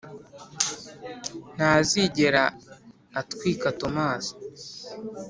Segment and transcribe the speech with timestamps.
[1.55, 2.43] ntazigera
[3.19, 4.23] atwika thomas